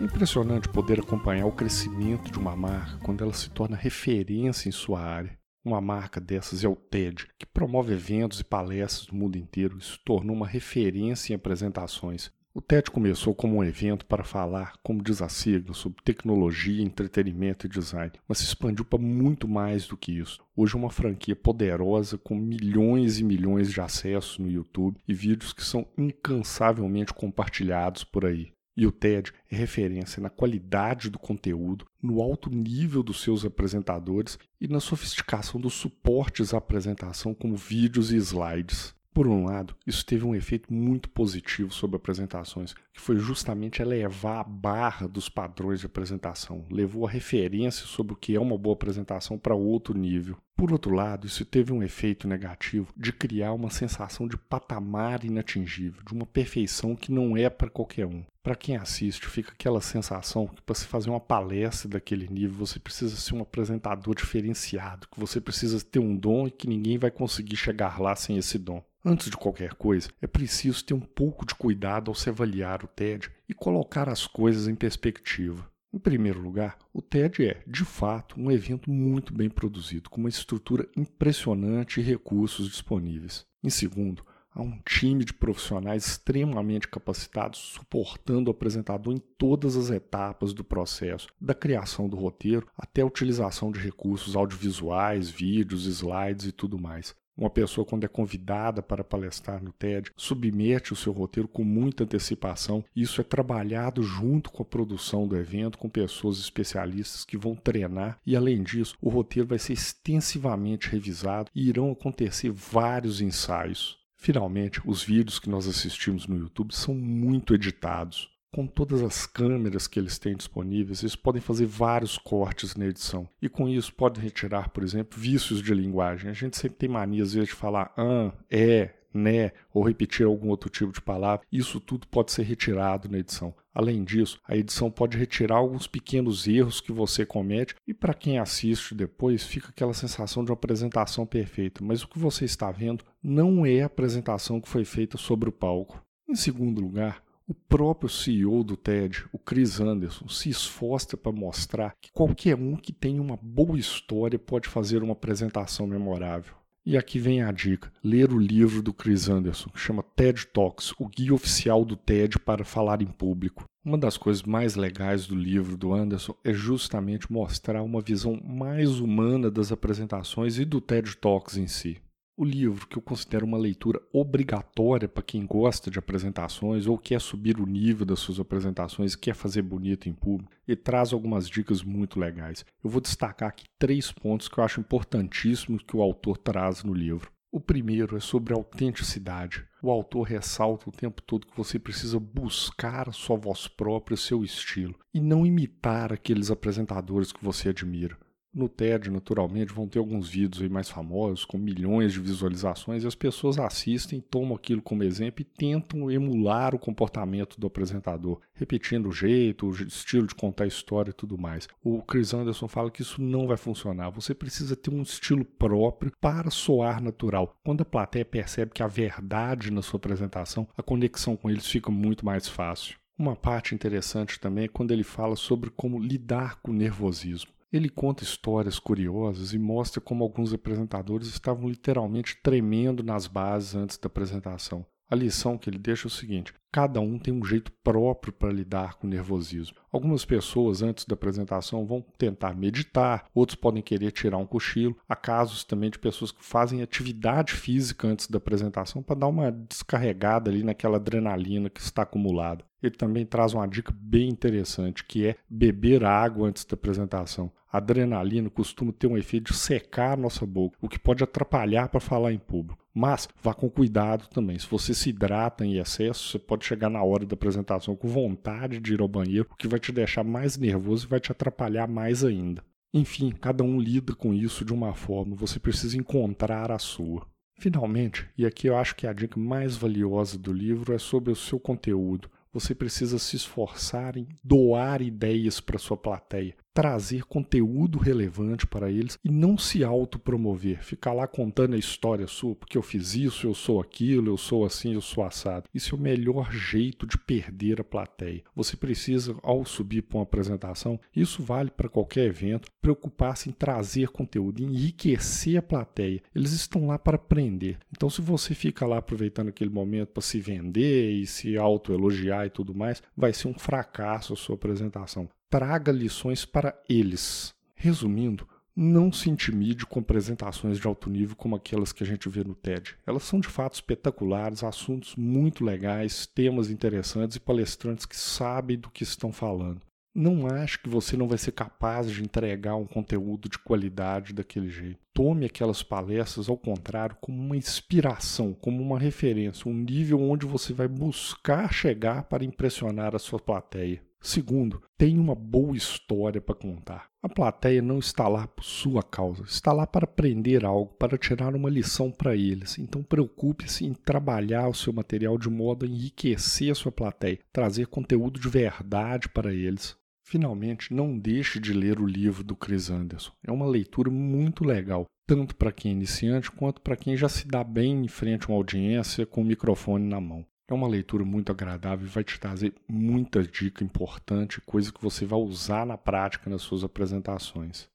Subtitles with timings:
[0.00, 4.72] É impressionante poder acompanhar o crescimento de uma marca quando ela se torna referência em
[4.72, 5.40] sua área.
[5.64, 9.84] Uma marca dessas é o TED, que promove eventos e palestras no mundo inteiro e
[9.84, 12.32] se tornou uma referência em apresentações.
[12.52, 17.66] O TED começou como um evento para falar, como diz a sigla, sobre tecnologia, entretenimento
[17.66, 20.44] e design, mas se expandiu para muito mais do que isso.
[20.56, 25.52] Hoje é uma franquia poderosa com milhões e milhões de acessos no YouTube e vídeos
[25.52, 28.52] que são incansavelmente compartilhados por aí.
[28.76, 34.38] E o TED é referência na qualidade do conteúdo, no alto nível dos seus apresentadores
[34.60, 38.94] e na sofisticação dos suportes à apresentação, como vídeos e slides.
[39.12, 44.40] Por um lado, isso teve um efeito muito positivo sobre apresentações, que foi justamente elevar
[44.40, 48.74] a barra dos padrões de apresentação, levou a referência sobre o que é uma boa
[48.74, 50.36] apresentação para outro nível.
[50.54, 56.02] Por outro lado, isso teve um efeito negativo de criar uma sensação de patamar inatingível,
[56.06, 58.22] de uma perfeição que não é para qualquer um.
[58.42, 62.78] Para quem assiste, fica aquela sensação que para se fazer uma palestra daquele nível, você
[62.78, 67.10] precisa ser um apresentador diferenciado, que você precisa ter um dom e que ninguém vai
[67.10, 68.84] conseguir chegar lá sem esse dom.
[69.04, 72.88] Antes de qualquer coisa, é preciso ter um pouco de cuidado ao se avaliar o
[72.88, 75.70] TED e colocar as coisas em perspectiva.
[75.92, 80.28] Em primeiro lugar, o TED é, de fato, um evento muito bem produzido, com uma
[80.28, 83.44] estrutura impressionante e recursos disponíveis.
[83.62, 89.90] Em segundo, há um time de profissionais extremamente capacitados suportando o apresentador em todas as
[89.90, 96.46] etapas do processo, da criação do roteiro até a utilização de recursos audiovisuais, vídeos, slides
[96.46, 97.14] e tudo mais.
[97.36, 102.04] Uma pessoa, quando é convidada para palestrar no TED, submete o seu roteiro com muita
[102.04, 102.84] antecipação.
[102.94, 108.18] Isso é trabalhado junto com a produção do evento, com pessoas especialistas que vão treinar.
[108.26, 114.01] E, além disso, o roteiro vai ser extensivamente revisado e irão acontecer vários ensaios.
[114.22, 119.88] Finalmente, os vídeos que nós assistimos no YouTube são muito editados com todas as câmeras
[119.88, 123.28] que eles têm disponíveis, eles podem fazer vários cortes na edição.
[123.40, 126.30] E com isso podem retirar, por exemplo, vícios de linguagem.
[126.30, 130.48] A gente sempre tem mania, às vezes, de falar an, é, né, ou repetir algum
[130.48, 131.46] outro tipo de palavra.
[131.50, 133.54] Isso tudo pode ser retirado na edição.
[133.74, 138.38] Além disso, a edição pode retirar alguns pequenos erros que você comete e para quem
[138.38, 143.04] assiste depois fica aquela sensação de uma apresentação perfeita, mas o que você está vendo
[143.22, 146.04] não é a apresentação que foi feita sobre o palco.
[146.28, 151.94] Em segundo lugar, o próprio CEO do TED, o Chris Anderson, se esforça para mostrar
[152.00, 156.54] que qualquer um que tem uma boa história pode fazer uma apresentação memorável.
[156.84, 160.92] E aqui vem a dica: ler o livro do Chris Anderson, que chama TED Talks,
[160.98, 163.64] o guia oficial do TED para falar em público.
[163.84, 168.98] Uma das coisas mais legais do livro do Anderson é justamente mostrar uma visão mais
[168.98, 172.00] humana das apresentações e do TED Talks em si.
[172.34, 177.20] O livro, que eu considero uma leitura obrigatória para quem gosta de apresentações ou quer
[177.20, 181.82] subir o nível das suas apresentações quer fazer bonito em público, e traz algumas dicas
[181.82, 182.64] muito legais.
[182.82, 186.94] Eu vou destacar aqui três pontos que eu acho importantíssimos que o autor traz no
[186.94, 187.30] livro.
[187.50, 189.66] O primeiro é sobre autenticidade.
[189.82, 194.98] O autor ressalta o tempo todo que você precisa buscar sua voz própria, seu estilo,
[195.12, 198.16] e não imitar aqueles apresentadores que você admira.
[198.54, 203.06] No TED, naturalmente, vão ter alguns vídeos aí mais famosos, com milhões de visualizações, e
[203.06, 209.08] as pessoas assistem, tomam aquilo como exemplo e tentam emular o comportamento do apresentador, repetindo
[209.08, 211.66] o jeito, o estilo de contar a história e tudo mais.
[211.82, 214.10] O Chris Anderson fala que isso não vai funcionar.
[214.10, 217.56] Você precisa ter um estilo próprio para soar natural.
[217.64, 221.90] Quando a plateia percebe que a verdade na sua apresentação, a conexão com eles fica
[221.90, 222.98] muito mais fácil.
[223.18, 227.50] Uma parte interessante também é quando ele fala sobre como lidar com o nervosismo.
[227.72, 233.96] Ele conta histórias curiosas e mostra como alguns apresentadores estavam literalmente tremendo nas bases antes
[233.96, 234.84] da apresentação.
[235.12, 238.52] A lição que ele deixa é o seguinte: cada um tem um jeito próprio para
[238.52, 239.76] lidar com o nervosismo.
[239.90, 244.96] Algumas pessoas, antes da apresentação, vão tentar meditar, outros podem querer tirar um cochilo.
[245.08, 249.50] Há casos também de pessoas que fazem atividade física antes da apresentação para dar uma
[249.50, 252.64] descarregada ali naquela adrenalina que está acumulada.
[252.82, 257.52] Ele também traz uma dica bem interessante, que é beber água antes da apresentação.
[257.72, 261.88] A adrenalina costuma ter um efeito de secar a nossa boca, o que pode atrapalhar
[261.88, 262.84] para falar em público.
[262.92, 264.58] Mas vá com cuidado também.
[264.58, 268.78] Se você se hidrata em excesso, você pode chegar na hora da apresentação com vontade
[268.78, 271.88] de ir ao banheiro, o que vai te deixar mais nervoso e vai te atrapalhar
[271.88, 272.62] mais ainda.
[272.92, 277.26] Enfim, cada um lida com isso de uma forma, você precisa encontrar a sua.
[277.58, 281.36] Finalmente, e aqui eu acho que a dica mais valiosa do livro é sobre o
[281.36, 282.28] seu conteúdo.
[282.52, 289.18] Você precisa se esforçar em doar ideias para sua plateia, trazer conteúdo relevante para eles
[289.24, 293.54] e não se autopromover, ficar lá contando a história sua, porque eu fiz isso, eu
[293.54, 295.68] sou aquilo, eu sou assim, eu sou assado.
[295.74, 298.42] Isso é o melhor jeito de perder a plateia.
[298.54, 304.08] Você precisa, ao subir para uma apresentação, isso vale para qualquer evento, preocupar-se em trazer
[304.08, 306.22] conteúdo, enriquecer a plateia.
[306.34, 307.78] Eles estão lá para aprender.
[307.90, 312.50] Então, se você fica lá aproveitando aquele momento para se vender e se autoelogiar e
[312.50, 317.54] tudo mais, vai ser um fracasso a sua apresentação traga lições para eles.
[317.74, 322.42] Resumindo, não se intimide com apresentações de alto nível como aquelas que a gente vê
[322.42, 322.96] no TED.
[323.06, 328.88] Elas são de fato espetaculares, assuntos muito legais, temas interessantes e palestrantes que sabem do
[328.88, 329.82] que estão falando.
[330.14, 334.70] Não ache que você não vai ser capaz de entregar um conteúdo de qualidade daquele
[334.70, 335.00] jeito.
[335.12, 340.72] Tome aquelas palestras, ao contrário, como uma inspiração, como uma referência, um nível onde você
[340.72, 344.02] vai buscar chegar para impressionar a sua plateia.
[344.22, 347.10] Segundo, tenha uma boa história para contar.
[347.20, 351.56] A plateia não está lá por sua causa, está lá para aprender algo, para tirar
[351.56, 352.78] uma lição para eles.
[352.78, 357.88] Então preocupe-se em trabalhar o seu material de modo a enriquecer a sua plateia, trazer
[357.88, 359.96] conteúdo de verdade para eles.
[360.24, 363.32] Finalmente, não deixe de ler o livro do Chris Anderson.
[363.44, 367.46] É uma leitura muito legal, tanto para quem é iniciante quanto para quem já se
[367.46, 370.46] dá bem em frente a uma audiência com o microfone na mão.
[370.68, 375.26] É uma leitura muito agradável e vai te trazer muita dica importante, coisa que você
[375.26, 377.88] vai usar na prática nas suas apresentações.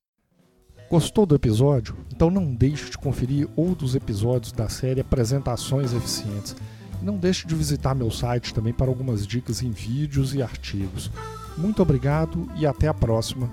[0.90, 1.98] Gostou do episódio?
[2.14, 6.56] Então não deixe de conferir outros episódios da série Apresentações Eficientes.
[7.02, 11.12] Não deixe de visitar meu site também para algumas dicas em vídeos e artigos.
[11.58, 13.50] Muito obrigado e até a próxima.